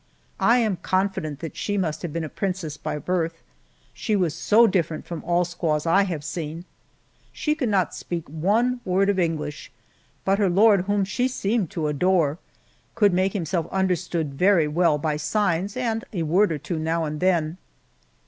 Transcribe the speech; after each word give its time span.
I 0.39 0.57
am 0.57 0.77
confident 0.77 1.41
that 1.41 1.55
she 1.55 1.77
must 1.77 2.01
have 2.01 2.11
been 2.11 2.23
a 2.23 2.27
princess 2.27 2.75
by 2.75 2.97
birth, 2.97 3.35
she 3.93 4.15
was 4.15 4.33
so 4.33 4.65
different 4.65 5.05
from 5.05 5.23
all 5.23 5.45
squaws 5.45 5.85
I 5.85 6.05
have 6.05 6.23
seen. 6.23 6.65
She 7.31 7.53
could 7.53 7.69
not 7.69 7.93
speak 7.93 8.27
one 8.27 8.79
word 8.83 9.09
of 9.09 9.19
English, 9.19 9.71
but 10.25 10.39
her 10.39 10.49
lord, 10.49 10.85
whom 10.85 11.05
she 11.05 11.27
seemed 11.27 11.69
to 11.73 11.85
adore, 11.85 12.39
could 12.95 13.13
make 13.13 13.33
himself 13.33 13.67
understood 13.71 14.33
very 14.33 14.67
well 14.67 14.97
by 14.97 15.17
signs 15.17 15.77
and 15.77 16.03
a 16.11 16.23
word 16.23 16.59
now 16.79 17.03
and 17.05 17.19
then. 17.19 17.57